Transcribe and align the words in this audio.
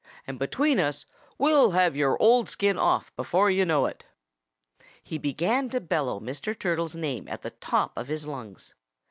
And 0.25 0.39
between 0.39 0.79
us 0.79 1.05
we'll 1.37 1.73
have 1.73 1.95
your 1.95 2.19
old 2.19 2.49
skin 2.49 2.75
off 2.75 3.15
before 3.15 3.51
you 3.51 3.65
know 3.65 3.85
it." 3.85 4.03
He 5.03 5.19
began 5.19 5.69
to 5.69 5.79
bellow 5.79 6.19
Mr. 6.19 6.57
Turtle's 6.57 6.95
name 6.95 7.27
at 7.27 7.43
the 7.43 7.51
top 7.51 7.95
of 7.95 8.07
his 8.07 8.25
lungs. 8.25 8.73